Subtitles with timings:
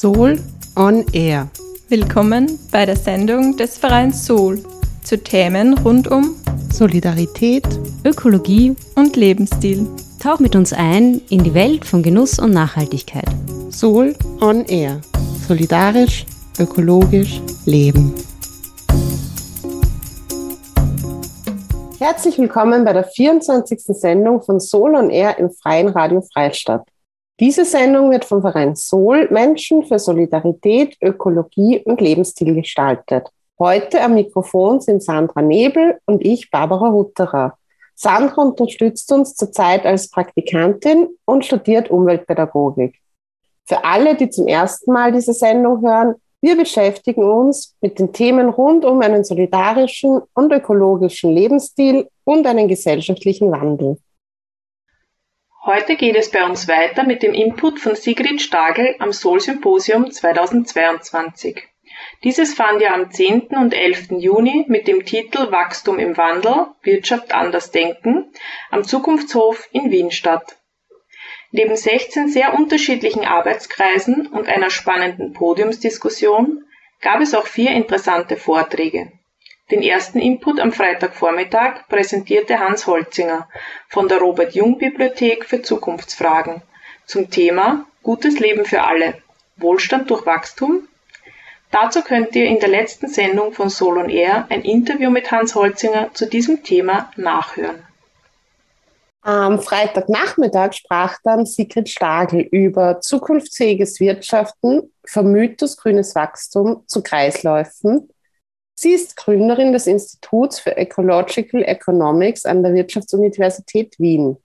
[0.00, 0.38] Soul
[0.76, 1.48] on Air.
[1.88, 4.62] Willkommen bei der Sendung des Vereins Soul
[5.02, 6.36] zu Themen rund um
[6.72, 7.64] Solidarität,
[8.04, 9.88] Ökologie und Lebensstil.
[10.22, 13.26] Tauch mit uns ein in die Welt von Genuss und Nachhaltigkeit.
[13.72, 15.00] Soul on Air.
[15.48, 16.26] Solidarisch,
[16.60, 18.14] ökologisch, leben.
[21.98, 23.80] Herzlich willkommen bei der 24.
[23.86, 26.86] Sendung von Soul on Air im Freien Radio Freistadt.
[27.40, 33.28] Diese Sendung wird vom Verein Soul Menschen für Solidarität, Ökologie und Lebensstil gestaltet.
[33.60, 37.56] Heute am Mikrofon sind Sandra Nebel und ich, Barbara Hutterer.
[37.94, 42.96] Sandra unterstützt uns zurzeit als Praktikantin und studiert Umweltpädagogik.
[43.66, 48.48] Für alle, die zum ersten Mal diese Sendung hören, wir beschäftigen uns mit den Themen
[48.48, 53.98] rund um einen solidarischen und ökologischen Lebensstil und einen gesellschaftlichen Wandel.
[55.64, 60.08] Heute geht es bei uns weiter mit dem Input von Sigrid Stagel am Sol Symposium
[60.08, 61.66] 2022.
[62.22, 63.48] Dieses fand ja am 10.
[63.48, 64.12] und 11.
[64.18, 68.32] Juni mit dem Titel Wachstum im Wandel, Wirtschaft anders denken
[68.70, 70.56] am Zukunftshof in Wien statt.
[71.50, 76.64] Neben 16 sehr unterschiedlichen Arbeitskreisen und einer spannenden Podiumsdiskussion
[77.00, 79.10] gab es auch vier interessante Vorträge.
[79.70, 83.48] Den ersten Input am Freitagvormittag präsentierte Hans Holzinger
[83.88, 86.62] von der Robert Jung Bibliothek für Zukunftsfragen
[87.04, 89.14] zum Thema Gutes Leben für alle.
[89.56, 90.88] Wohlstand durch Wachstum?
[91.70, 96.14] Dazu könnt ihr in der letzten Sendung von Solon Air ein Interview mit Hans Holzinger
[96.14, 97.82] zu diesem Thema nachhören.
[99.20, 108.08] Am Freitagnachmittag sprach dann Sigrid Stagel über zukunftsfähiges Wirtschaften, Mythos grünes Wachstum zu Kreisläufen
[108.80, 114.36] Sie ist Gründerin des Instituts für Ecological Economics an der Wirtschaftsuniversität Wien.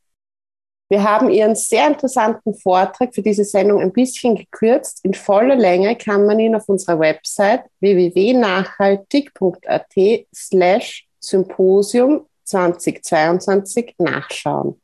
[0.90, 5.06] Wir haben ihren sehr interessanten Vortrag für diese Sendung ein bisschen gekürzt.
[5.06, 9.94] In voller Länge kann man ihn auf unserer Website www.nachhaltig.at
[10.34, 14.82] slash Symposium 2022 nachschauen.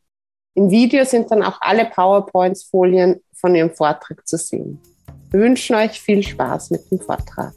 [0.54, 4.80] Im Video sind dann auch alle PowerPoints-Folien von ihrem Vortrag zu sehen.
[5.32, 7.56] Wir wünschen euch viel Spaß mit dem Vortrag.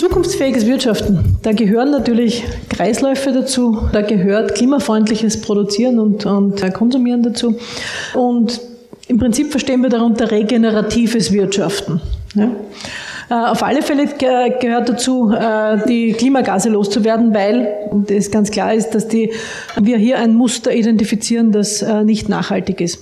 [0.00, 7.58] Zukunftsfähiges Wirtschaften, da gehören natürlich Kreisläufe dazu, da gehört klimafreundliches Produzieren und, und Konsumieren dazu.
[8.14, 8.62] Und
[9.08, 12.00] im Prinzip verstehen wir darunter regeneratives Wirtschaften.
[12.34, 12.50] Ja?
[13.28, 17.68] Äh, auf alle Fälle gehört dazu, äh, die Klimagase loszuwerden, weil
[18.08, 19.30] es ganz klar ist, dass die,
[19.78, 23.00] wir hier ein Muster identifizieren, das äh, nicht nachhaltig ist.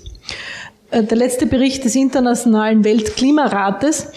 [0.91, 4.09] Äh, der letzte Bericht des Internationalen Weltklimarates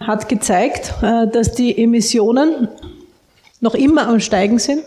[0.00, 2.68] hat gezeigt, äh, dass die Emissionen
[3.60, 4.82] noch immer am Steigen sind.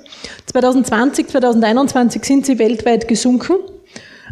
[0.48, 3.56] 2020, 2021 sind sie weltweit gesunken.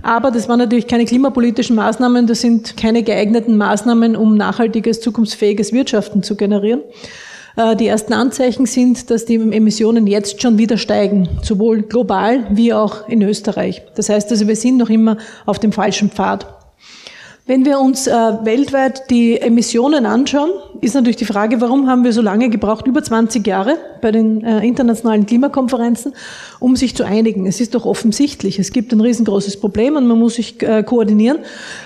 [0.01, 5.73] Aber das waren natürlich keine klimapolitischen Maßnahmen, das sind keine geeigneten Maßnahmen, um nachhaltiges, zukunftsfähiges
[5.73, 6.81] Wirtschaften zu generieren.
[7.57, 12.71] Äh, die ersten Anzeichen sind, dass die Emissionen jetzt schon wieder steigen, sowohl global wie
[12.73, 13.81] auch in Österreich.
[13.95, 16.58] Das heißt also, wir sind noch immer auf dem falschen Pfad.
[17.49, 20.51] Wenn wir uns äh, weltweit die Emissionen anschauen,
[20.81, 24.43] ist natürlich die Frage, warum haben wir so lange gebraucht, über 20 Jahre bei den
[24.43, 26.13] äh, internationalen Klimakonferenzen,
[26.59, 27.45] um sich zu einigen.
[27.45, 31.39] Es ist doch offensichtlich, es gibt ein riesengroßes Problem und man muss sich äh, koordinieren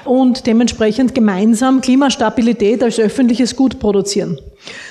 [0.05, 4.39] und dementsprechend gemeinsam Klimastabilität als öffentliches Gut produzieren.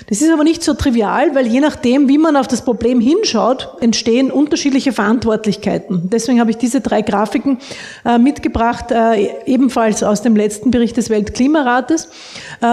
[0.09, 3.71] Das ist aber nicht so trivial, weil je nachdem, wie man auf das Problem hinschaut,
[3.81, 6.11] entstehen unterschiedliche Verantwortlichkeiten.
[6.11, 7.59] Deswegen habe ich diese drei Grafiken
[8.05, 12.09] äh, mitgebracht, äh, ebenfalls aus dem letzten Bericht des Weltklimarates.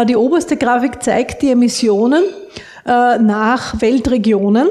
[0.08, 2.24] Die oberste Grafik zeigt die Emissionen
[2.86, 4.68] nach Weltregionen.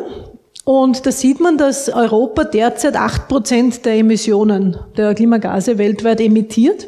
[0.69, 6.85] Und da sieht man, dass Europa derzeit acht Prozent der Emissionen der Klimagase weltweit emittiert.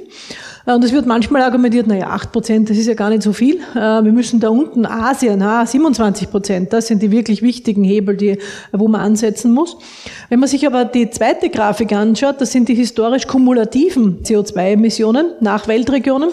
[0.71, 3.33] Äh, und es wird manchmal argumentiert, naja, 8 Prozent, das ist ja gar nicht so
[3.33, 3.57] viel.
[3.75, 8.39] Äh, wir müssen da unten Asien, 27 Prozent, das sind die wirklich wichtigen Hebel, die,
[8.73, 9.77] wo man ansetzen muss.
[10.29, 15.69] Wenn man sich aber die zweite Grafik anschaut, das sind die historisch kumulativen CO2-Emissionen nach
[15.69, 16.31] Weltregionen.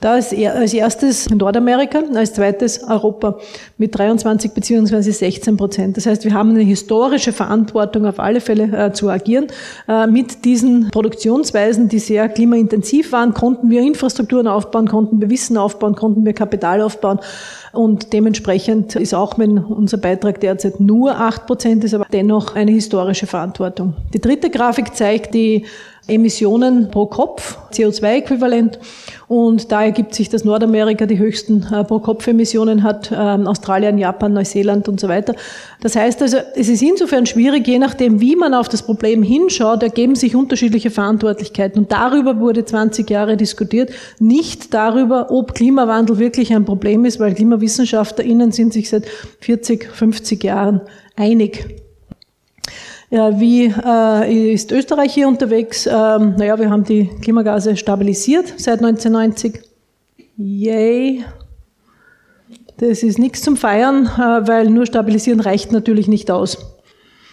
[0.00, 3.38] Da ist als erstes Nordamerika, als zweites Europa
[3.78, 5.96] mit 23 beziehungsweise 16 Prozent.
[5.96, 9.48] Das heißt, wir haben eine historische Verantwortung auf alle Fälle äh, zu agieren.
[10.08, 15.94] Mit diesen Produktionsweisen, die sehr klimaintensiv waren, konnten wir Infrastrukturen aufbauen, konnten wir Wissen aufbauen,
[15.94, 17.20] konnten wir Kapital aufbauen
[17.72, 22.70] Und dementsprechend ist auch, wenn unser Beitrag derzeit nur acht Prozent ist, aber dennoch eine
[22.70, 23.94] historische Verantwortung.
[24.14, 25.66] Die dritte Grafik zeigt die
[26.08, 28.78] Emissionen pro Kopf, CO2-Äquivalent.
[29.28, 34.88] Und da ergibt sich, dass Nordamerika die höchsten äh, Pro-Kopf-Emissionen hat, ähm, Australien, Japan, Neuseeland
[34.88, 35.34] und so weiter.
[35.82, 39.82] Das heißt also, es ist insofern schwierig, je nachdem, wie man auf das Problem hinschaut,
[39.82, 41.82] ergeben sich unterschiedliche Verantwortlichkeiten.
[41.82, 47.34] Und darüber wurde 20 Jahre diskutiert, nicht darüber, ob Klimawandel wirklich ein Problem ist, weil
[47.34, 49.04] KlimawissenschaftlerInnen sind sich seit
[49.40, 50.80] 40, 50 Jahren
[51.16, 51.87] einig.
[53.10, 55.86] Ja, wie äh, ist Österreich hier unterwegs?
[55.86, 59.60] Ähm, naja, wir haben die Klimagase stabilisiert seit 1990.
[60.36, 61.24] Yay.
[62.76, 66.58] Das ist nichts zum Feiern, äh, weil nur stabilisieren reicht natürlich nicht aus.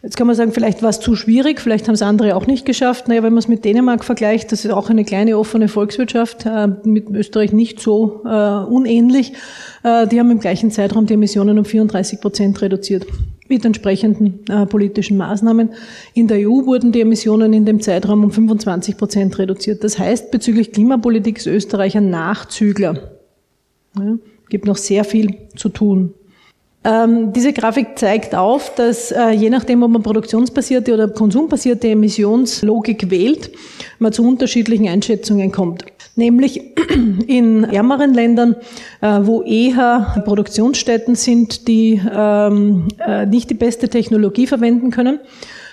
[0.01, 2.65] Jetzt kann man sagen, vielleicht war es zu schwierig, vielleicht haben es andere auch nicht
[2.65, 3.09] geschafft.
[3.09, 6.67] Naja, wenn man es mit Dänemark vergleicht, das ist auch eine kleine offene Volkswirtschaft, äh,
[6.85, 9.33] mit Österreich nicht so äh, unähnlich.
[9.83, 13.05] Äh, die haben im gleichen Zeitraum die Emissionen um 34 Prozent reduziert
[13.47, 15.71] mit entsprechenden äh, politischen Maßnahmen.
[16.13, 19.83] In der EU wurden die Emissionen in dem Zeitraum um 25 Prozent reduziert.
[19.83, 23.11] Das heißt, bezüglich Klimapolitik ist Österreich ein Nachzügler.
[23.97, 24.17] Ja,
[24.49, 26.13] gibt noch sehr viel zu tun.
[26.83, 33.09] Ähm, diese Grafik zeigt auf, dass äh, je nachdem, ob man produktionsbasierte oder konsumbasierte Emissionslogik
[33.09, 33.51] wählt,
[33.97, 35.83] man zu unterschiedlichen Einschätzungen kommt
[36.15, 36.61] nämlich
[37.27, 38.55] in ärmeren Ländern,
[39.01, 45.19] äh, wo eher Produktionsstätten sind, die ähm, äh, nicht die beste Technologie verwenden können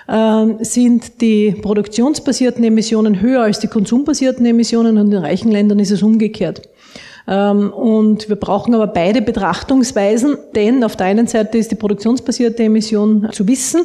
[0.09, 5.91] äh, sind die produktionsbasierten Emissionen höher als die konsumbasierten Emissionen und in reichen Ländern ist
[5.91, 6.63] es umgekehrt.
[7.29, 12.63] Ähm, und wir brauchen aber beide Betrachtungsweisen, denn auf der einen Seite ist die produktionsbasierte
[12.65, 13.83] Emission zu wissen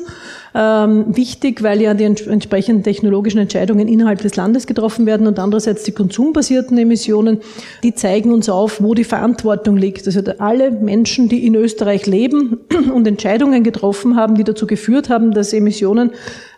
[0.58, 5.84] ähm, wichtig, weil ja die entsprechenden technologischen Entscheidungen innerhalb des Landes getroffen werden und andererseits
[5.84, 7.42] die konsumbasierten Emissionen,
[7.84, 10.08] die zeigen uns auf, wo die Verantwortung liegt.
[10.08, 12.58] Also alle Menschen, die in Österreich leben
[12.94, 16.12] und Entscheidungen getroffen haben, die dazu geführt haben, dass Emissionen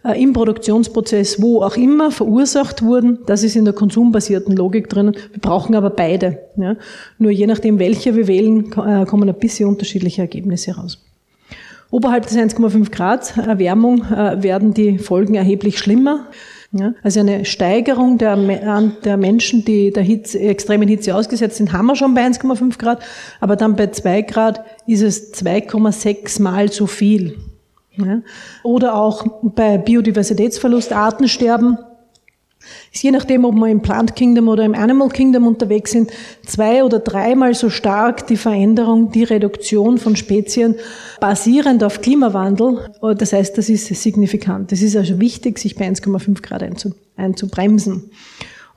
[0.03, 3.19] im Produktionsprozess, wo auch immer, verursacht wurden.
[3.25, 5.15] Das ist in der konsumbasierten Logik drinnen.
[5.31, 6.39] Wir brauchen aber beide.
[6.55, 6.75] Ja.
[7.17, 10.99] Nur je nachdem, welche wir wählen, äh, kommen ein bisschen unterschiedliche Ergebnisse raus.
[11.91, 16.27] Oberhalb des 1,5 Grad Erwärmung äh, werden die Folgen erheblich schlimmer.
[16.71, 18.35] Ja, also eine Steigerung der,
[19.03, 23.01] der Menschen, die der Hitze, extremen Hitze ausgesetzt sind, haben wir schon bei 1,5 Grad,
[23.39, 27.37] aber dann bei 2 Grad ist es 2,6 mal so viel.
[28.05, 28.21] Ja,
[28.63, 31.77] oder auch bei Biodiversitätsverlust, Artensterben,
[32.91, 36.11] ist je nachdem, ob wir im Plant Kingdom oder im Animal Kingdom unterwegs sind,
[36.45, 40.75] zwei oder dreimal so stark die Veränderung, die Reduktion von Spezien
[41.19, 42.89] basierend auf Klimawandel.
[43.17, 44.71] Das heißt, das ist signifikant.
[44.71, 46.63] Es ist also wichtig, sich bei 1,5 Grad
[47.15, 48.11] einzubremsen.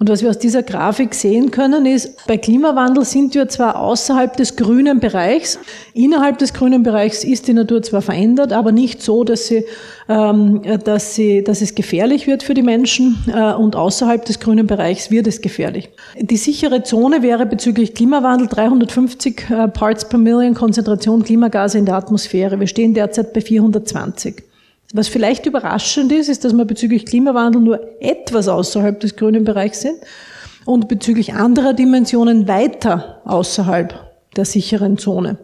[0.02, 4.36] Und was wir aus dieser Grafik sehen können, ist, bei Klimawandel sind wir zwar außerhalb
[4.36, 5.60] des grünen Bereichs.
[5.94, 9.64] Innerhalb des grünen Bereichs ist die Natur zwar verändert, aber nicht so, dass, sie,
[10.08, 13.16] ähm, dass, sie, dass es gefährlich wird für die Menschen.
[13.32, 15.88] Äh, und außerhalb des grünen Bereichs wird es gefährlich.
[16.20, 21.94] Die sichere Zone wäre bezüglich Klimawandel 350 äh, Parts per Million Konzentration Klimagase in der
[21.94, 22.58] Atmosphäre.
[22.58, 24.51] Wir stehen derzeit bei 420.
[24.92, 29.80] Was vielleicht überraschend ist, ist, dass wir bezüglich Klimawandel nur etwas außerhalb des grünen Bereichs
[29.80, 29.96] sind
[30.66, 33.94] und bezüglich anderer Dimensionen weiter außerhalb
[34.36, 35.38] der sicheren Zone.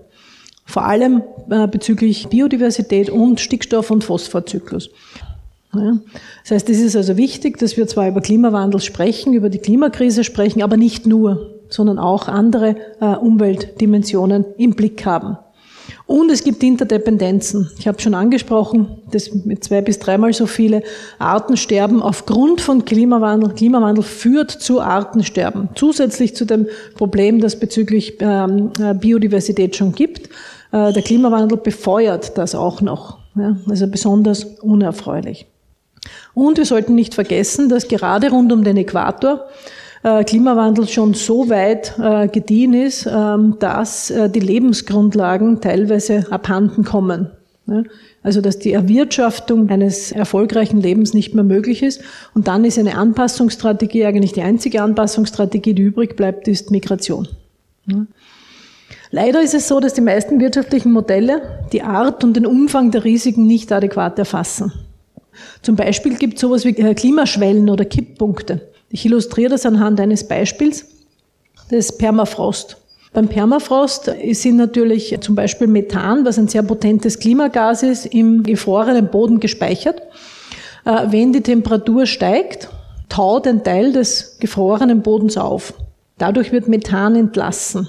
[0.67, 4.91] Vor allem äh, bezüglich Biodiversität und Stickstoff- und Phosphorzyklus.
[5.73, 10.25] Das heißt, es ist also wichtig, dass wir zwar über Klimawandel sprechen, über die Klimakrise
[10.25, 15.37] sprechen, aber nicht nur, sondern auch andere äh, Umweltdimensionen im Blick haben.
[16.09, 17.71] Und es gibt Interdependenzen.
[17.79, 20.83] Ich habe schon angesprochen, dass mit zwei bis dreimal so viele
[21.19, 23.53] Arten sterben aufgrund von Klimawandel.
[23.53, 25.69] Klimawandel führt zu Artensterben.
[25.75, 30.31] Zusätzlich zu dem Problem, das bezüglich ähm, äh, Biodiversität schon gibt.
[30.73, 33.19] Äh, der Klimawandel befeuert das auch noch.
[33.69, 35.47] Also besonders unerfreulich.
[36.33, 39.47] Und wir sollten nicht vergessen, dass gerade rund um den Äquator
[40.03, 47.31] Klimawandel schon so weit äh, gediehen ist, ähm, dass äh, die Lebensgrundlagen teilweise abhanden kommen.
[48.23, 52.01] Also dass die Erwirtschaftung eines erfolgreichen Lebens nicht mehr möglich ist.
[52.33, 57.29] Und dann ist eine Anpassungsstrategie eigentlich die einzige Anpassungsstrategie, die übrig bleibt, ist Migration.
[59.11, 63.05] Leider ist es so, dass die meisten wirtschaftlichen Modelle die Art und den Umfang der
[63.05, 64.73] Risiken nicht adäquat erfassen.
[65.63, 68.63] Zum Beispiel gibt es sowas wie Klimaschwellen oder Kipppunkte.
[68.91, 70.87] Ich illustriere das anhand eines Beispiels,
[71.71, 72.77] des Permafrost.
[73.13, 79.11] Beim Permafrost sind natürlich zum Beispiel Methan, was ein sehr potentes Klimagas ist, im gefrorenen
[79.11, 80.03] Boden gespeichert.
[80.85, 82.69] Äh, wenn die Temperatur steigt,
[83.09, 85.75] taut ein Teil des gefrorenen Bodens auf.
[86.19, 87.89] Dadurch wird Methan entlassen.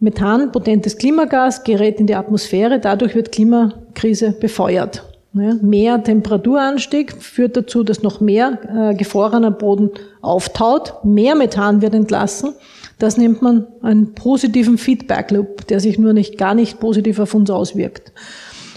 [0.00, 5.04] Methan, potentes Klimagas, gerät in die Atmosphäre, dadurch wird Klimakrise befeuert.
[5.34, 8.58] Mehr Temperaturanstieg führt dazu, dass noch mehr
[8.92, 12.52] äh, gefrorener Boden auftaut, mehr Methan wird entlassen.
[12.98, 17.32] Das nennt man einen positiven Feedback Loop, der sich nur nicht gar nicht positiv auf
[17.34, 18.12] uns auswirkt.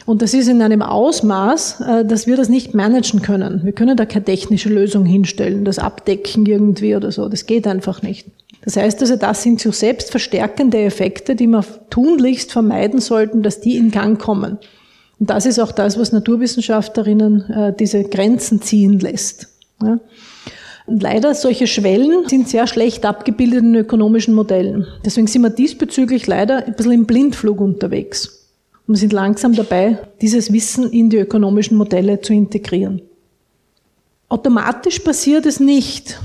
[0.05, 3.61] Und das ist in einem Ausmaß, äh, dass wir das nicht managen können.
[3.63, 7.27] Wir können da keine technische Lösung hinstellen, das abdecken irgendwie oder so.
[7.27, 8.27] Das geht einfach nicht.
[8.63, 13.77] Das heißt also, das sind so selbstverstärkende Effekte, die wir tunlichst vermeiden sollten, dass die
[13.77, 14.57] in Gang kommen.
[15.19, 19.47] Und das ist auch das, was Naturwissenschaftlerinnen äh, diese Grenzen ziehen lässt.
[20.87, 24.85] Und leider solche Schwellen sind sehr schlecht abgebildet in ökonomischen Modellen.
[25.03, 28.51] Deswegen sind wir diesbezüglich leider ein bisschen im Blindflug unterwegs.
[28.87, 33.01] Und wir sind langsam dabei, dieses Wissen in die ökonomischen Modelle zu integrieren.
[34.29, 36.19] Automatisch passiert es nicht.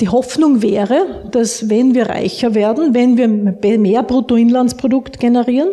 [0.00, 5.70] Die Hoffnung wäre, dass wenn wir reicher werden, wenn wir mehr Bruttoinlandsprodukt generieren,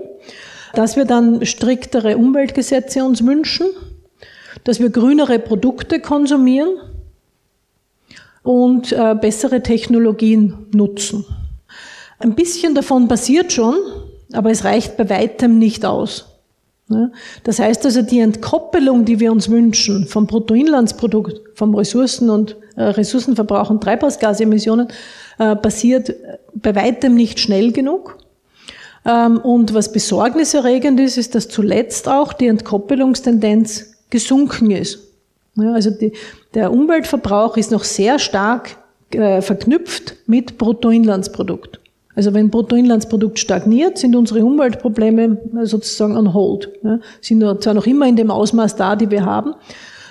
[0.73, 3.67] dass wir dann striktere Umweltgesetze uns wünschen,
[4.63, 6.69] dass wir grünere Produkte konsumieren
[8.43, 11.25] und äh, bessere Technologien nutzen.
[12.19, 13.75] Ein bisschen davon passiert schon,
[14.33, 16.25] aber es reicht bei weitem nicht aus.
[17.43, 22.83] Das heißt also, die Entkoppelung, die wir uns wünschen vom Bruttoinlandsprodukt, vom Ressourcen- und äh,
[22.83, 24.89] Ressourcenverbrauch und Treibhausgasemissionen,
[25.39, 26.13] äh, passiert
[26.53, 28.17] bei weitem nicht schnell genug.
[29.05, 34.99] Ähm, und was besorgniserregend ist, ist, dass zuletzt auch die Entkoppelungstendenz gesunken ist.
[35.57, 36.13] Also die,
[36.53, 38.77] der Umweltverbrauch ist noch sehr stark
[39.11, 41.79] äh, verknüpft mit Bruttoinlandsprodukt.
[42.15, 46.69] Also wenn Bruttoinlandsprodukt stagniert, sind unsere Umweltprobleme sozusagen on hold.
[47.21, 49.55] Sind zwar noch immer in dem Ausmaß da, die wir haben.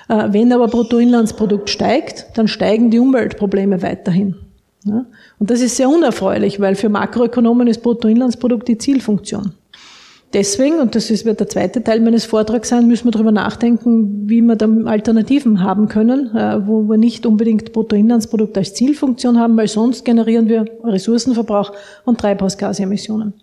[0.08, 4.37] Äh, wenn aber Bruttoinlandsprodukt steigt, dann steigen die Umweltprobleme weiterhin.
[4.84, 9.52] Und das ist sehr unerfreulich, weil für Makroökonomen ist Bruttoinlandsprodukt die Zielfunktion.
[10.32, 14.40] Deswegen, und das wird der zweite Teil meines Vortrags sein, müssen wir darüber nachdenken, wie
[14.40, 19.68] wir da Alternativen haben können, äh, wo wir nicht unbedingt Bruttoinlandsprodukt als Zielfunktion haben, weil
[19.68, 21.72] sonst generieren wir Ressourcenverbrauch
[22.06, 23.34] und Treibhausgasemissionen.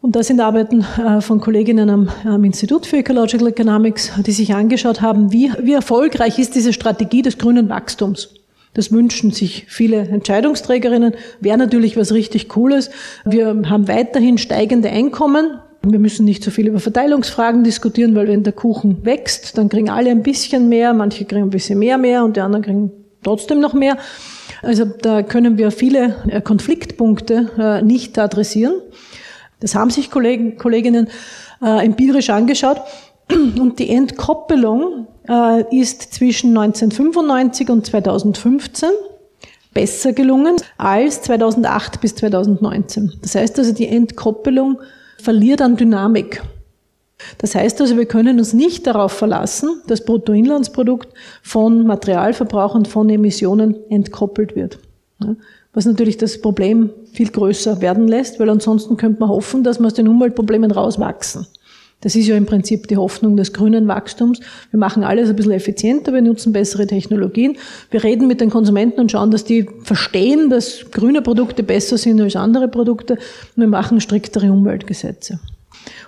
[0.00, 4.54] Und das sind Arbeiten äh, von Kolleginnen am, am, Institut für Ecological Economics, die sich
[4.54, 8.28] angeschaut haben, wie, wie erfolgreich ist diese Strategie des grünen Wachstums.
[8.76, 11.14] Das wünschen sich viele Entscheidungsträgerinnen.
[11.40, 12.90] Wäre natürlich was richtig Cooles.
[13.24, 15.58] Wir haben weiterhin steigende Einkommen.
[15.82, 19.88] Wir müssen nicht so viel über Verteilungsfragen diskutieren, weil wenn der Kuchen wächst, dann kriegen
[19.88, 22.90] alle ein bisschen mehr, manche kriegen ein bisschen mehr mehr und die anderen kriegen
[23.22, 23.96] trotzdem noch mehr.
[24.60, 28.74] Also da können wir viele äh, Konfliktpunkte äh, nicht adressieren.
[29.60, 31.08] Das haben sich Kollegen, Kolleginnen
[31.62, 32.82] äh, empirisch angeschaut.
[33.30, 38.88] Und die Entkoppelung äh, ist zwischen 1995 und 2015
[39.74, 43.12] besser gelungen als 2008 bis 2019.
[43.20, 44.78] Das heißt also, die Entkoppelung
[45.18, 46.42] verliert an Dynamik.
[47.38, 51.08] Das heißt also, wir können uns nicht darauf verlassen, dass Bruttoinlandsprodukt
[51.42, 54.78] von Materialverbrauch und von Emissionen entkoppelt wird.
[55.72, 59.86] Was natürlich das Problem viel größer werden lässt, weil ansonsten könnte man hoffen, dass wir
[59.86, 61.46] aus den Umweltproblemen rauswachsen.
[62.02, 64.40] Das ist ja im Prinzip die Hoffnung des grünen Wachstums.
[64.70, 67.56] Wir machen alles ein bisschen effizienter, wir nutzen bessere Technologien.
[67.90, 72.20] Wir reden mit den Konsumenten und schauen, dass die verstehen, dass grüne Produkte besser sind
[72.20, 73.14] als andere Produkte.
[73.14, 75.40] Und wir machen striktere Umweltgesetze.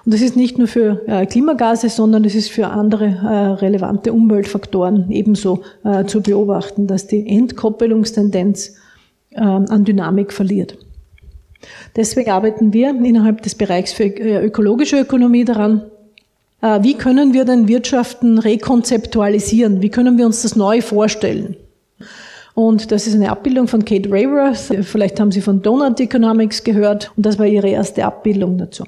[0.04, 4.12] Und das ist nicht nur für äh, Klimagase, sondern es ist für andere äh, relevante
[4.12, 8.76] Umweltfaktoren ebenso äh, zu beobachten, dass die Entkoppelungstendenz
[9.32, 10.78] ähm, an Dynamik verliert.
[11.96, 15.82] Deswegen arbeiten wir innerhalb des Bereichs für äh, ökologische Ökonomie daran,
[16.60, 19.82] äh, wie können wir denn Wirtschaften rekonzeptualisieren?
[19.82, 21.56] Wie können wir uns das neu vorstellen?
[22.54, 24.84] Und das ist eine Abbildung von Kate Rayworth.
[24.84, 27.12] Vielleicht haben Sie von Donut Economics gehört.
[27.16, 28.84] Und das war ihre erste Abbildung dazu.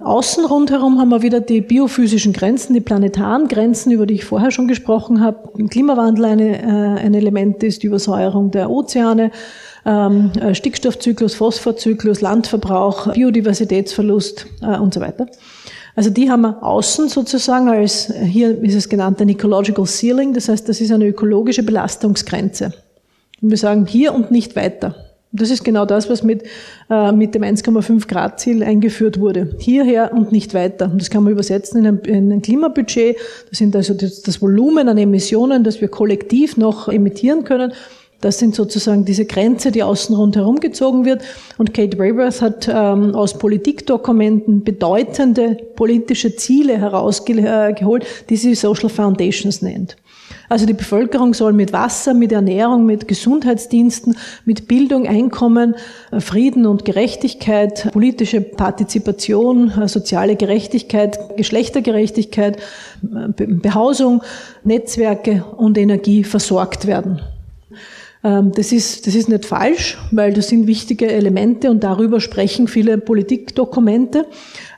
[0.00, 4.50] Außen rundherum haben wir wieder die biophysischen Grenzen, die planetaren Grenzen, über die ich vorher
[4.50, 5.50] schon gesprochen habe.
[5.58, 9.30] Im Klimawandel eine, äh, ein Element ist die Übersäuerung der Ozeane
[9.84, 15.26] ähm, äh, Stickstoffzyklus, Phosphorzyklus, Landverbrauch, Biodiversitätsverlust äh, und so weiter.
[15.96, 20.48] Also die haben wir außen sozusagen als, hier ist es genannt ein Ecological Ceiling, das
[20.48, 22.72] heißt, das ist eine ökologische Belastungsgrenze.
[23.42, 24.94] Und wir sagen hier und nicht weiter.
[25.32, 26.42] Das ist genau das, was mit,
[26.90, 29.54] äh, mit dem 1,5 Grad Ziel eingeführt wurde.
[29.58, 30.90] Hierher und nicht weiter.
[30.90, 33.16] Und das kann man übersetzen in ein, in ein Klimabudget.
[33.48, 37.72] Das sind also das, das Volumen an Emissionen, das wir kollektiv noch emittieren können.
[38.20, 41.22] Das sind sozusagen diese Grenze, die außen rundherum gezogen wird.
[41.56, 49.62] Und Kate Rayworth hat ähm, aus Politikdokumenten bedeutende politische Ziele herausgeholt, die sie Social Foundations
[49.62, 49.96] nennt.
[50.50, 55.76] Also die Bevölkerung soll mit Wasser, mit Ernährung, mit Gesundheitsdiensten, mit Bildung, Einkommen,
[56.10, 64.22] äh, Frieden und Gerechtigkeit, politische Partizipation, äh, soziale Gerechtigkeit, Geschlechtergerechtigkeit, äh, Behausung,
[64.64, 67.22] Netzwerke und Energie versorgt werden.
[68.22, 72.68] Ähm, das ist, das ist nicht falsch, weil das sind wichtige Elemente und darüber sprechen
[72.68, 74.26] viele Politikdokumente.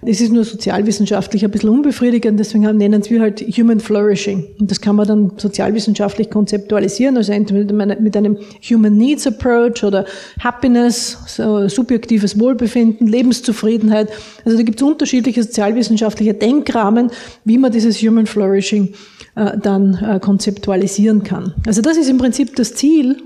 [0.03, 4.47] Das ist nur sozialwissenschaftlich ein bisschen unbefriedigend, deswegen nennen wir halt Human Flourishing.
[4.61, 10.05] Und das kann man dann sozialwissenschaftlich konzeptualisieren, also entweder mit einem Human Needs Approach oder
[10.41, 14.09] Happiness, so subjektives Wohlbefinden, Lebenszufriedenheit.
[14.45, 17.11] Also da gibt es unterschiedliche sozialwissenschaftliche Denkrahmen,
[17.45, 18.95] wie man dieses Human Flourishing
[19.35, 21.55] äh, dann äh, konzeptualisieren kann.
[21.67, 23.17] Also das ist im Prinzip das Ziel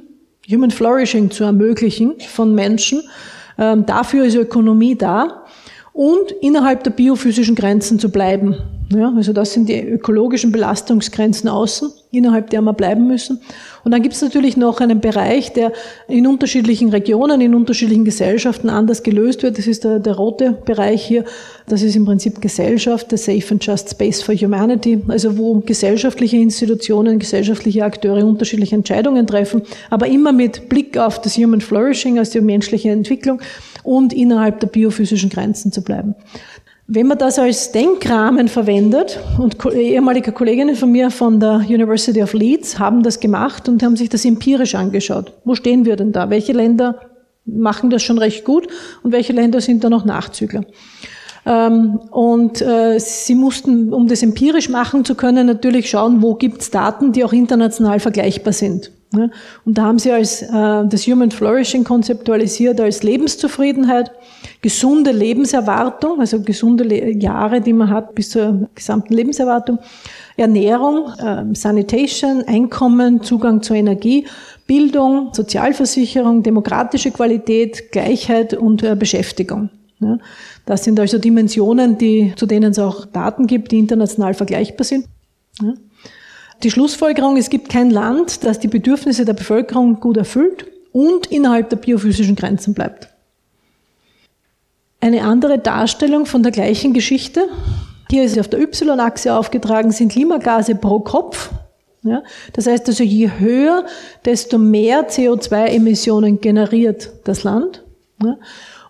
[0.49, 3.03] Human Flourishing zu ermöglichen von Menschen.
[3.59, 5.45] Ähm, dafür ist Ökonomie da
[5.93, 8.57] und innerhalb der biophysischen Grenzen zu bleiben.
[8.89, 13.41] Ja, also das sind die ökologischen Belastungsgrenzen außen, innerhalb der wir bleiben müssen.
[13.83, 15.73] Und dann gibt es natürlich noch einen Bereich, der
[16.07, 19.59] in unterschiedlichen Regionen, in unterschiedlichen Gesellschaften anders gelöst wird.
[19.59, 21.25] Das ist der, der rote Bereich hier.
[21.67, 26.37] Das ist im Prinzip Gesellschaft, der Safe and Just Space for Humanity, also wo gesellschaftliche
[26.37, 32.39] Institutionen, gesellschaftliche Akteure unterschiedliche Entscheidungen treffen, aber immer mit Blick auf das Human Flourishing, also
[32.39, 33.41] die menschliche Entwicklung
[33.83, 36.15] und innerhalb der biophysischen Grenzen zu bleiben.
[36.89, 42.33] Wenn man das als Denkrahmen verwendet, und ehemalige Kolleginnen von mir von der University of
[42.33, 45.33] Leeds haben das gemacht und haben sich das empirisch angeschaut.
[45.45, 46.31] Wo stehen wir denn da?
[46.31, 47.01] Welche Länder
[47.45, 48.69] machen das schon recht gut
[49.03, 50.65] und welche Länder sind da noch Nachzügler?
[51.45, 56.63] Ähm, und äh, sie mussten, um das empirisch machen zu können, natürlich schauen, wo gibt
[56.63, 58.93] es Daten, die auch international vergleichbar sind.
[59.13, 64.11] Und da haben sie als äh, das Human Flourishing konzeptualisiert als Lebenszufriedenheit,
[64.63, 69.79] gesunde Lebenserwartung, also gesunde Le Jahre, die man hat bis zur gesamten Lebenserwartung,
[70.37, 74.27] Ernährung, äh, Sanitation, Einkommen, Zugang zur Energie,
[74.67, 79.71] Bildung, Sozialversicherung, demokratische Qualität, Gleichheit und äh, Beschäftigung.
[80.01, 80.19] Ja.
[80.67, 85.07] Das sind also Dimensionen, die, zu denen es auch Daten gibt, die international vergleichbar sind.
[85.63, 85.75] Ja.
[86.63, 91.69] Die Schlussfolgerung, es gibt kein Land, das die Bedürfnisse der Bevölkerung gut erfüllt und innerhalb
[91.69, 93.09] der biophysischen Grenzen bleibt.
[95.01, 97.49] Eine andere Darstellung von der gleichen Geschichte,
[98.11, 101.51] hier ist auf der Y-Achse aufgetragen, sind Klimagase pro Kopf.
[102.03, 102.23] Ja,
[102.53, 103.85] das heißt also, je höher,
[104.25, 107.85] desto mehr CO2-Emissionen generiert das Land.
[108.23, 108.39] Ja,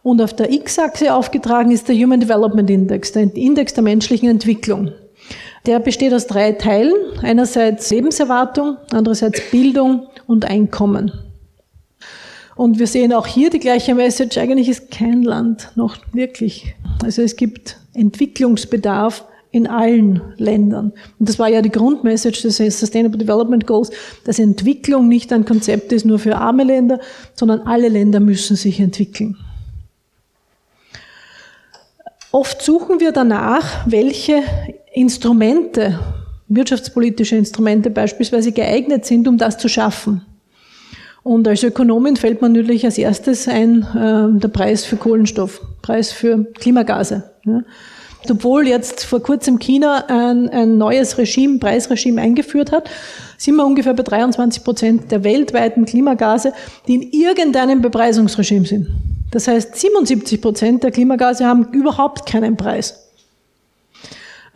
[0.03, 4.93] und auf der X-Achse aufgetragen ist der Human Development Index, der Index der menschlichen Entwicklung.
[5.67, 6.95] Der besteht aus drei Teilen.
[7.23, 11.13] Einerseits Lebenserwartung, andererseits Bildung und Einkommen.
[12.55, 14.39] Und wir sehen auch hier die gleiche Message.
[14.39, 16.75] Eigentlich ist kein Land noch wirklich.
[17.05, 20.93] Also es gibt Entwicklungsbedarf in allen Ländern.
[21.19, 23.91] Und das war ja die Grundmessage des Sustainable Development Goals,
[24.25, 27.01] dass Entwicklung nicht ein Konzept ist nur für arme Länder,
[27.35, 29.37] sondern alle Länder müssen sich entwickeln.
[32.33, 34.43] Oft suchen wir danach, welche
[34.97, 35.99] Instrumente,
[36.49, 40.23] wirtschaftspolitische Instrumente beispielsweise geeignet sind, um das zu schaffen.
[41.23, 46.13] Und als Ökonomin fällt man natürlich als erstes ein äh, der Preis für Kohlenstoff, Preis
[46.13, 47.25] für Klimagase.
[47.45, 47.63] Ja.
[48.31, 52.89] Obwohl jetzt vor kurzem China ein, ein neues Regime, Preisregime eingeführt hat,
[53.37, 56.55] sind wir ungefähr bei 23 Prozent der weltweiten Klimagase,
[56.89, 58.89] die in irgendeinem Bepreisungsregime sind.
[59.31, 63.06] Das heißt, 77 Prozent der Klimagase haben überhaupt keinen Preis.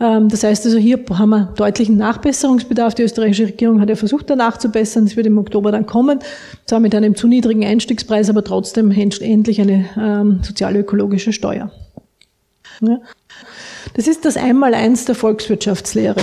[0.01, 2.95] Ähm, das heißt also, hier haben wir deutlichen Nachbesserungsbedarf.
[2.95, 5.05] Die österreichische Regierung hat ja versucht, da nachzubessern.
[5.05, 6.19] Das wird im Oktober dann kommen.
[6.65, 11.71] Zwar mit einem zu niedrigen Einstiegspreis, aber trotzdem endlich eine ähm, sozialökologische Steuer.
[13.93, 16.21] Das ist das Einmaleins der Volkswirtschaftslehre.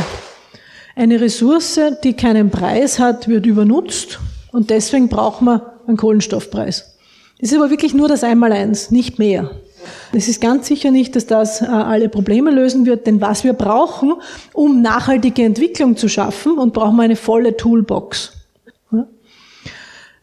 [0.97, 4.19] Eine Ressource, die keinen Preis hat, wird übernutzt
[4.51, 6.97] und deswegen braucht man einen Kohlenstoffpreis.
[7.39, 9.53] Das ist aber wirklich nur das Einmaleins, nicht mehr.
[10.13, 13.53] Es ist ganz sicher nicht, dass das äh, alle Probleme lösen wird, denn was wir
[13.53, 14.15] brauchen,
[14.53, 18.33] um nachhaltige Entwicklung zu schaffen, und brauchen wir eine volle Toolbox.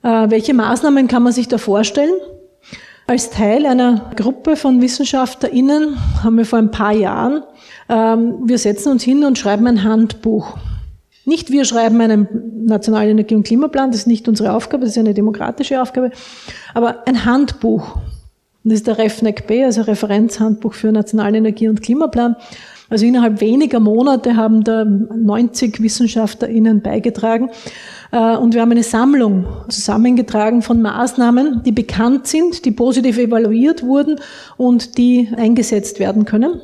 [0.06, 2.13] Äh, welche Maßnahmen kann man sich da vorstellen?
[3.08, 7.43] Als Teil einer Gruppe von WissenschaftlerInnen haben wir vor ein paar Jahren,
[7.89, 10.58] ähm, wir setzen uns hin und schreiben ein Handbuch.
[11.25, 12.28] Nicht wir schreiben einen
[12.65, 16.12] nationalen Energie- und Klimaplan, das ist nicht unsere Aufgabe, das ist eine demokratische Aufgabe,
[16.75, 17.97] aber ein Handbuch.
[18.65, 22.36] Und das ist der REFNEC B, also Referenzhandbuch für Nationalen Energie- und Klimaplan.
[22.89, 27.51] Also innerhalb weniger Monate haben da 90 WissenschaftlerInnen beigetragen.
[28.12, 33.84] Äh, und wir haben eine Sammlung zusammengetragen von Maßnahmen, die bekannt sind, die positiv evaluiert
[33.84, 34.19] wurden
[34.58, 36.60] und die eingesetzt werden können.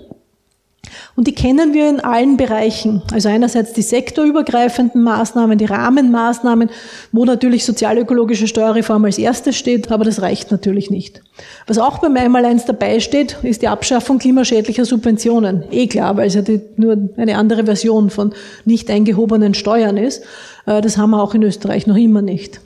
[1.15, 3.01] Und die kennen wir in allen Bereichen.
[3.11, 6.69] Also einerseits die sektorübergreifenden Maßnahmen, die Rahmenmaßnahmen,
[7.11, 11.21] wo natürlich sozialökologische Steuerreform als erstes steht, aber das reicht natürlich nicht.
[11.67, 15.63] Was auch beim Einmaleins dabei steht, ist die Abschaffung klimaschädlicher Subventionen.
[15.71, 18.33] Eh klar, weil es ja die, nur eine andere Version von
[18.65, 20.23] nicht eingehobenen Steuern ist.
[20.65, 22.61] Äh, das haben wir auch in Österreich noch immer nicht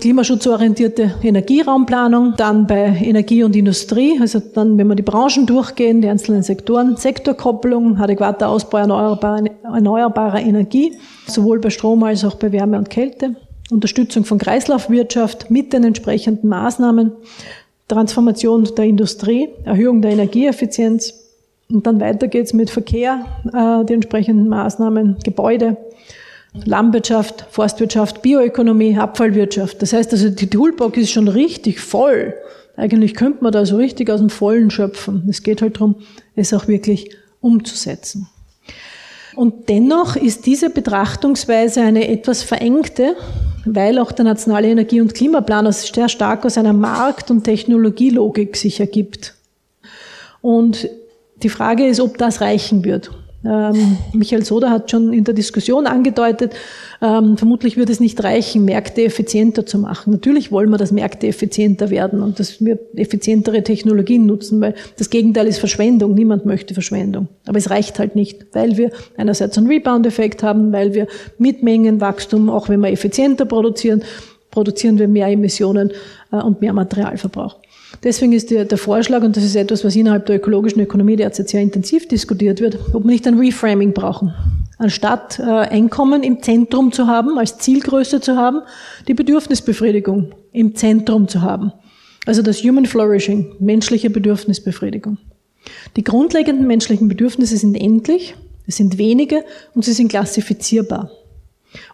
[0.00, 6.08] klimaschutzorientierte Energieraumplanung, dann bei Energie und Industrie, also dann, wenn wir die Branchen durchgehen, die
[6.08, 10.94] einzelnen Sektoren, Sektorkopplung, adäquater Ausbau erneuerbarer, erneuerbarer Energie,
[11.26, 13.36] sowohl bei Strom als auch bei Wärme und Kälte,
[13.70, 17.12] Unterstützung von Kreislaufwirtschaft mit den entsprechenden Maßnahmen,
[17.86, 21.14] Transformation der Industrie, Erhöhung der Energieeffizienz.
[21.70, 25.76] Und dann weiter geht's mit Verkehr, äh, die entsprechenden Maßnahmen, Gebäude,
[26.64, 29.80] Landwirtschaft, Forstwirtschaft, Bioökonomie, Abfallwirtschaft.
[29.82, 32.34] Das heißt also, die Toolbox ist schon richtig voll.
[32.76, 35.26] Eigentlich könnte man da so richtig aus dem Vollen schöpfen.
[35.28, 35.96] Es geht halt darum,
[36.34, 37.10] es auch wirklich
[37.40, 38.28] umzusetzen.
[39.36, 43.16] Und dennoch ist diese Betrachtungsweise eine etwas verengte,
[43.64, 48.80] weil auch der nationale Energie- und Klimaplan sehr stark aus einer Markt- und Technologielogik sich
[48.80, 49.34] ergibt.
[50.40, 50.88] Und
[51.42, 53.10] die Frage ist, ob das reichen wird.
[53.42, 56.54] Ähm, Michael Soder hat schon in der Diskussion angedeutet,
[57.00, 60.12] ähm, vermutlich wird es nicht reichen, Märkte effizienter zu machen.
[60.12, 65.08] Natürlich wollen wir, dass Märkte effizienter werden und dass wir effizientere Technologien nutzen, weil das
[65.08, 66.14] Gegenteil ist Verschwendung.
[66.14, 67.28] Niemand möchte Verschwendung.
[67.46, 71.06] Aber es reicht halt nicht, weil wir einerseits einen Rebound-Effekt haben, weil wir
[71.38, 74.02] mit Mengenwachstum, auch wenn wir effizienter produzieren,
[74.50, 75.92] produzieren wir mehr Emissionen
[76.30, 77.56] äh, und mehr Materialverbrauch.
[78.02, 81.48] Deswegen ist der, der, Vorschlag, und das ist etwas, was innerhalb der ökologischen Ökonomie derzeit
[81.48, 84.34] sehr intensiv diskutiert wird, ob wir nicht ein Reframing brauchen.
[84.78, 88.60] Anstatt äh, Einkommen im Zentrum zu haben, als Zielgröße zu haben,
[89.08, 91.72] die Bedürfnisbefriedigung im Zentrum zu haben.
[92.26, 95.18] Also das Human Flourishing, menschliche Bedürfnisbefriedigung.
[95.96, 98.34] Die grundlegenden menschlichen Bedürfnisse sind endlich,
[98.66, 101.10] es sind wenige und sie sind klassifizierbar.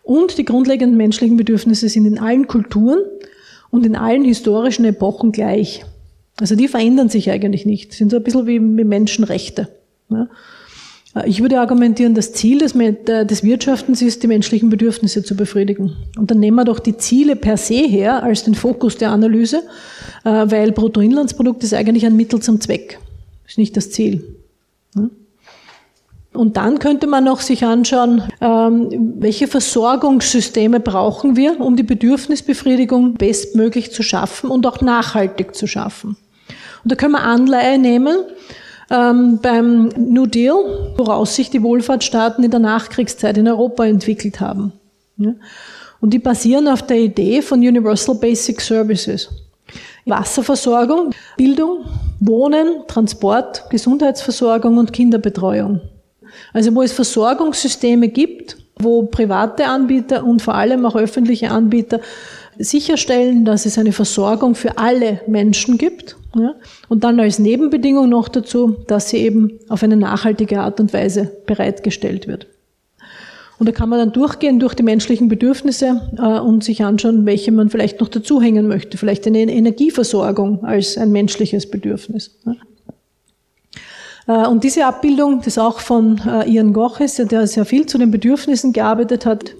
[0.03, 3.01] Und die grundlegenden menschlichen Bedürfnisse sind in allen Kulturen
[3.77, 5.85] und in allen historischen Epochen gleich.
[6.41, 9.69] Also die verändern sich eigentlich nicht, sind so ein bisschen wie, wie Menschenrechte.
[10.11, 10.29] Ja.
[11.25, 15.97] Ich würde argumentieren, das Ziel des, des Wirtschaftens ist, die menschlichen Bedürfnisse zu befriedigen.
[16.19, 19.62] Und dann nehmen wir doch die Ziele per se her als den Fokus der Analyse,
[20.25, 22.99] äh, weil Bruttoinlandsprodukt ist eigentlich ein Mittel zum Zweck,
[23.47, 24.36] ist nicht das Ziel.
[26.37, 33.14] Und dann könnte man noch sich anschauen, ähm, welche Versorgungssysteme brauchen wir, um die Bedürfnisbefriedigung
[33.14, 36.16] bestmöglich zu schaffen und auch nachhaltig zu schaffen.
[36.85, 38.18] Und da können wir Anleihe nehmen
[38.90, 44.72] ähm, beim New Deal, woraus sich die Wohlfahrtsstaaten in der Nachkriegszeit in Europa entwickelt haben.
[46.01, 49.29] Und die basieren auf der Idee von Universal Basic Services.
[50.05, 51.87] Wasserversorgung, Bildung,
[52.20, 55.81] Wohnen, Transport, Gesundheitsversorgung und Kinderbetreuung.
[56.57, 62.01] Also wo es Versorgungssysteme gibt, wo private Anbieter und vor allem auch öffentliche Anbieter
[62.59, 66.16] sicherstellen, dass es eine Versorgung für alle Menschen gibt.
[66.35, 66.55] Ja,
[66.88, 71.31] und dann als Nebenbedingung noch dazu, dass sie eben auf eine nachhaltige Art und Weise
[71.45, 72.47] bereitgestellt wird.
[73.59, 77.53] Und da kann man dann durchgehen durch die menschlichen Bedürfnisse äh, und sich anschauen, welche
[77.53, 78.97] man vielleicht noch dazuhängen möchte.
[78.97, 82.35] Vielleicht eine Energieversorgung als ein menschliches Bedürfnis.
[82.47, 82.55] Ja.
[84.27, 87.99] Äh, und diese Abbildung, das ist auch von äh, Ian Goches, der sehr viel zu
[87.99, 89.55] den Bedürfnissen gearbeitet hat,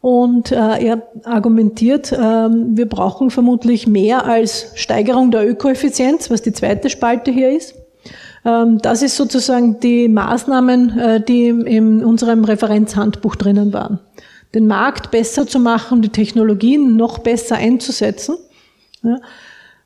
[0.00, 6.54] und äh, er argumentiert, äh, wir brauchen vermutlich mehr als Steigerung der Ökoeffizienz, was die
[6.54, 7.74] zweite Spalte hier ist.
[8.46, 13.98] Ähm, das ist sozusagen die Maßnahmen, die in unserem Referenzhandbuch drinnen waren.
[14.54, 18.36] Den Markt besser zu machen, die Technologien noch besser einzusetzen.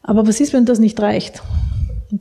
[0.02, 1.42] Aber was ist, wenn das nicht reicht?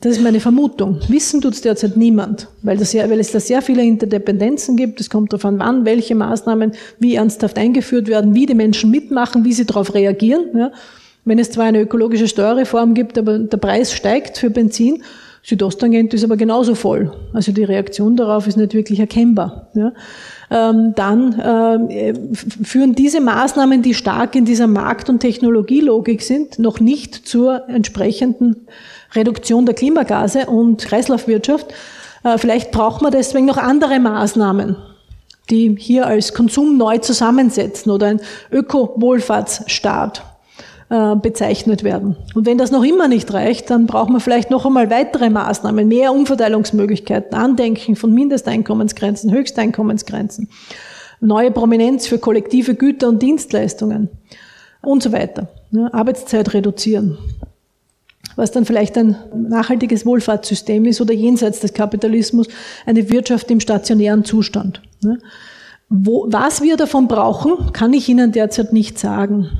[0.00, 0.98] Das ist meine Vermutung.
[1.06, 4.98] Wissen tut es derzeit niemand, weil, das ja, weil es da sehr viele Interdependenzen gibt.
[4.98, 9.44] Es kommt darauf an, wann welche Maßnahmen wie ernsthaft eingeführt werden, wie die Menschen mitmachen,
[9.44, 10.46] wie sie darauf reagieren.
[10.52, 10.72] Ja.
[11.24, 15.04] Wenn es zwar eine ökologische Steuerreform gibt, aber der Preis steigt für Benzin,
[15.44, 17.12] Südosttangent ist aber genauso voll.
[17.32, 19.68] Also die Reaktion darauf ist nicht wirklich erkennbar.
[19.74, 19.92] Ja.
[20.50, 22.14] Ähm, dann äh,
[22.64, 28.66] führen diese Maßnahmen, die stark in dieser Markt- und Technologielogik sind, noch nicht zur entsprechenden
[29.14, 31.66] Reduktion der Klimagase und Kreislaufwirtschaft.
[32.24, 34.76] Äh, vielleicht braucht man deswegen noch andere Maßnahmen,
[35.50, 40.22] die hier als Konsum neu zusammensetzen oder ein Öko-Wohlfahrtsstaat
[40.90, 42.16] äh, bezeichnet werden.
[42.34, 45.88] Und wenn das noch immer nicht reicht, dann braucht man vielleicht noch einmal weitere Maßnahmen,
[45.88, 50.48] mehr Umverteilungsmöglichkeiten, Andenken von Mindesteinkommensgrenzen, Höchsteinkommensgrenzen,
[51.20, 54.08] neue Prominenz für kollektive Güter und Dienstleistungen
[54.82, 55.48] und so weiter.
[55.92, 57.18] Arbeitszeit reduzieren.
[58.36, 62.48] Was dann vielleicht ein nachhaltiges Wohlfahrtssystem ist oder jenseits des Kapitalismus
[62.86, 64.82] eine Wirtschaft im stationären Zustand.
[65.02, 65.18] Ne?
[65.88, 69.50] Wo, was wir davon brauchen, kann ich Ihnen derzeit nicht sagen,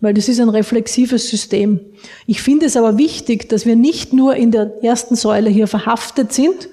[0.00, 1.80] weil das ist ein reflexives System.
[2.26, 6.32] Ich finde es aber wichtig, dass wir nicht nur in der ersten Säule hier verhaftet
[6.32, 6.68] sind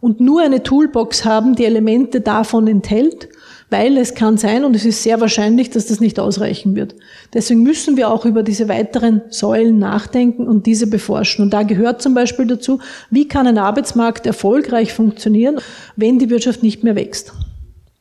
[0.00, 3.28] und nur eine Toolbox haben, die Elemente davon enthält,
[3.70, 6.94] weil es kann sein und es ist sehr wahrscheinlich, dass das nicht ausreichen wird.
[7.34, 11.42] Deswegen müssen wir auch über diese weiteren Säulen nachdenken und diese beforschen.
[11.42, 15.58] Und da gehört zum Beispiel dazu, wie kann ein Arbeitsmarkt erfolgreich funktionieren,
[15.96, 17.32] wenn die Wirtschaft nicht mehr wächst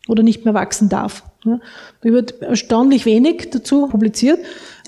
[0.07, 1.23] oder nicht mehr wachsen darf.
[1.45, 4.39] Da wird erstaunlich wenig dazu publiziert,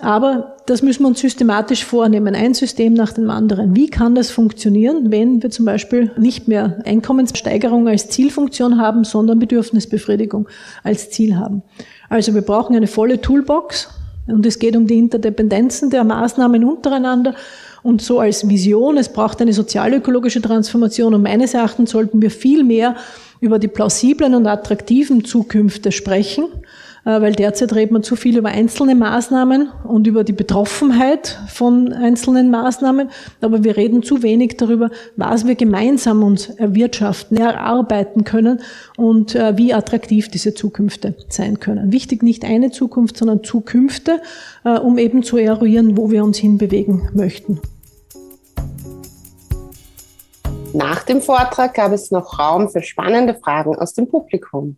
[0.02, 3.76] aber das müssen wir uns systematisch vornehmen, ein System nach dem anderen.
[3.76, 9.40] Wie kann das funktionieren, wenn wir zum Beispiel nicht mehr Einkommenssteigerung als Zielfunktion haben, sondern
[9.40, 10.48] Bedürfnisbefriedigung
[10.84, 11.64] als Ziel haben?
[12.10, 13.90] Also wir brauchen eine volle Toolbox
[14.28, 17.34] und es geht um die Interdependenzen der Maßnahmen untereinander.
[17.84, 21.14] Und so als Vision, es braucht eine sozialökologische Transformation.
[21.14, 22.96] Und meines Erachtens sollten wir viel mehr
[23.40, 26.46] über die plausiblen und attraktiven Zukünfte sprechen,
[27.08, 32.52] weil derzeit redet man zu viel über einzelne Maßnahmen und über die Betroffenheit von einzelnen
[32.52, 38.60] Maßnahmen, aber wir reden zu wenig darüber, was wir gemeinsam uns erwirtschaften, erarbeiten können
[38.98, 41.94] und äh, wie attraktiv diese Zukünfte sein können.
[41.94, 44.22] Wichtig nicht eine Zukunft, sondern Zukünfte,
[44.66, 47.62] äh, um eben zu eruieren, wo wir uns hinbewegen möchten.
[50.74, 54.78] Nach dem Vortrag gab es noch Raum für spannende Fragen aus dem Publikum.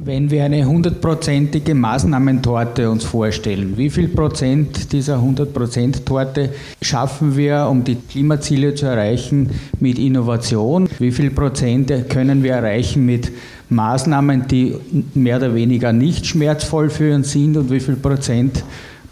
[0.00, 7.66] Wenn wir eine hundertprozentige Maßnahmentorte uns vorstellen, wie viel Prozent dieser 100% Torte schaffen wir,
[7.68, 10.88] um die Klimaziele zu erreichen mit Innovation?
[11.00, 13.32] Wie viel Prozent können wir erreichen mit
[13.70, 14.76] Maßnahmen, die
[15.14, 17.56] mehr oder weniger nicht schmerzvoll für uns sind?
[17.56, 18.62] Und wie viel Prozent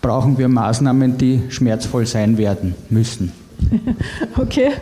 [0.01, 3.33] brauchen wir Maßnahmen, die schmerzvoll sein werden müssen?
[4.39, 4.73] Okay.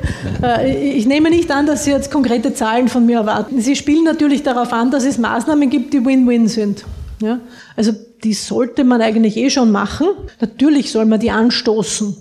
[0.43, 3.61] Äh, ich nehme nicht an, dass Sie jetzt konkrete Zahlen von mir erwarten.
[3.61, 6.85] Sie spielen natürlich darauf an, dass es Maßnahmen gibt, die Win-Win sind.
[7.21, 7.41] Ja?
[7.77, 10.09] Also die sollte man eigentlich eh schon machen.
[10.41, 12.17] Natürlich soll man die anstoßen.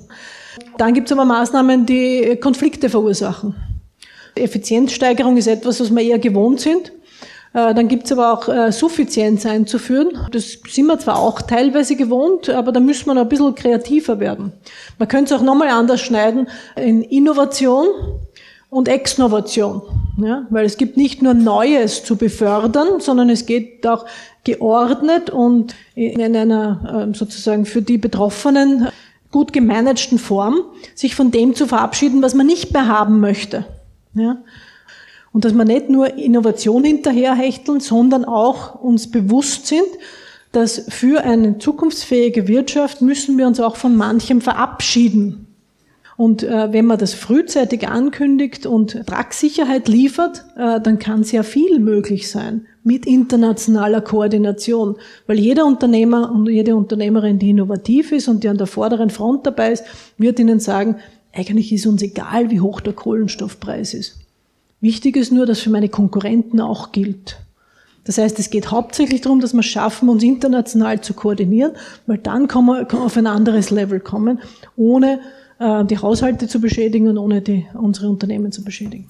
[0.78, 3.56] Dann gibt es aber Maßnahmen, die Konflikte verursachen.
[4.36, 6.92] Effizienzsteigerung ist etwas, was wir eher gewohnt sind.
[7.54, 10.18] Äh, dann gibt es aber auch äh, Suffizienz einzuführen.
[10.32, 14.20] Das sind wir zwar auch teilweise gewohnt, aber da müssen wir noch ein bisschen kreativer
[14.20, 14.52] werden.
[14.98, 17.88] Man könnte es auch nochmal anders schneiden in Innovation
[18.70, 19.82] und Exnovation.
[20.18, 24.06] Ja, weil es gibt nicht nur Neues zu befördern, sondern es geht auch
[24.44, 28.90] geordnet und in einer ähm, sozusagen für die Betroffenen
[29.32, 30.62] gut gemanagten Form,
[30.94, 33.66] sich von dem zu verabschieden, was man nicht mehr haben möchte.
[34.14, 34.38] Ja?
[35.34, 39.88] Und dass wir nicht nur Innovation hinterherhechteln, sondern auch uns bewusst sind,
[40.54, 45.48] dass für eine zukunftsfähige Wirtschaft müssen wir uns auch von manchem verabschieden.
[46.16, 51.80] Und äh, wenn man das frühzeitig ankündigt und Tragsicherheit liefert, äh, dann kann sehr viel
[51.80, 54.98] möglich sein mit internationaler Koordination.
[55.26, 59.48] Weil jeder Unternehmer und jede Unternehmerin, die innovativ ist und die an der vorderen Front
[59.48, 59.86] dabei ist,
[60.20, 60.98] wird Ihnen sagen,
[61.34, 64.23] eigentlich ist uns egal, wie hoch der Kohlenstoffpreis ist.
[64.84, 67.38] Wichtig ist nur, dass für meine Konkurrenten auch gilt.
[68.04, 71.72] Das heißt, es geht hauptsächlich darum, dass wir es schaffen, uns international zu koordinieren,
[72.06, 74.42] weil dann kann man auf ein anderes Level kommen,
[74.76, 75.22] ohne
[75.60, 79.08] äh, die Haushalte zu beschädigen und ohne die, unsere Unternehmen zu beschädigen.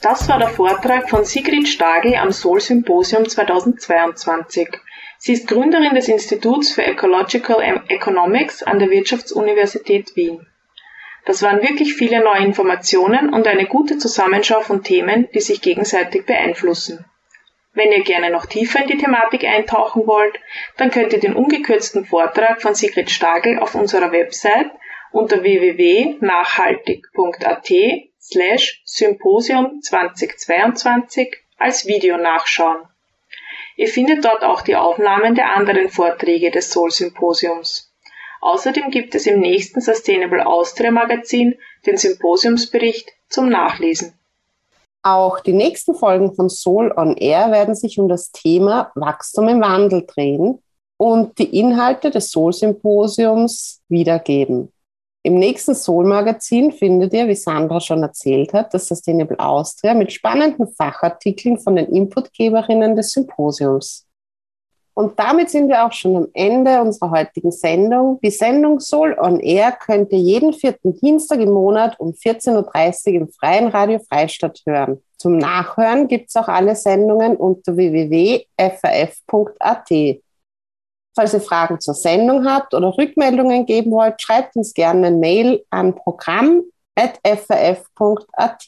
[0.00, 4.68] Das war der Vortrag von Sigrid Stagel am Sol Symposium 2022.
[5.18, 10.46] Sie ist Gründerin des Instituts für Ecological Economics an der Wirtschaftsuniversität Wien.
[11.26, 16.24] Das waren wirklich viele neue Informationen und eine gute Zusammenschau von Themen, die sich gegenseitig
[16.24, 17.04] beeinflussen.
[17.74, 20.40] Wenn ihr gerne noch tiefer in die Thematik eintauchen wollt,
[20.76, 24.70] dann könnt ihr den ungekürzten Vortrag von Sigrid Stagel auf unserer Website
[25.10, 27.72] unter www.nachhaltig.at
[28.20, 32.82] slash Symposium 2022 als Video nachschauen.
[33.76, 37.85] Ihr findet dort auch die Aufnahmen der anderen Vorträge des Soul Symposiums.
[38.46, 44.12] Außerdem gibt es im nächsten Sustainable Austria Magazin den Symposiumsbericht zum Nachlesen.
[45.02, 49.60] Auch die nächsten Folgen von Soul on Air werden sich um das Thema Wachstum im
[49.62, 50.62] Wandel drehen
[50.96, 54.72] und die Inhalte des Soul-Symposiums wiedergeben.
[55.24, 60.68] Im nächsten Soul-Magazin findet ihr, wie Sandra schon erzählt hat, das Sustainable Austria mit spannenden
[60.68, 64.05] Fachartikeln von den Inputgeberinnen des Symposiums.
[64.98, 68.18] Und damit sind wir auch schon am Ende unserer heutigen Sendung.
[68.22, 73.14] Die Sendung Soul on Air könnt ihr jeden vierten Dienstag im Monat um 14.30 Uhr
[73.14, 75.02] im Freien Radio Freistadt hören.
[75.18, 78.48] Zum Nachhören gibt es auch alle Sendungen unter www.frf.at.
[81.14, 85.62] Falls ihr Fragen zur Sendung habt oder Rückmeldungen geben wollt, schreibt uns gerne eine Mail
[85.68, 88.64] an programm.frf.at.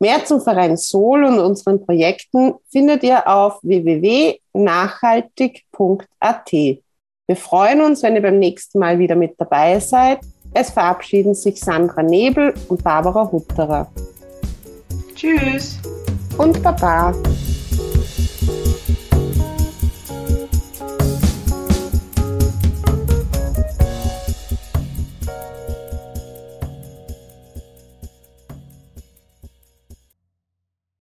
[0.00, 6.52] Mehr zum Verein Sol und unseren Projekten findet ihr auf www.nachhaltig.at.
[6.52, 10.20] Wir freuen uns, wenn ihr beim nächsten Mal wieder mit dabei seid.
[10.54, 13.90] Es verabschieden sich Sandra Nebel und Barbara Hutterer.
[15.14, 15.78] Tschüss
[16.38, 17.12] und Baba.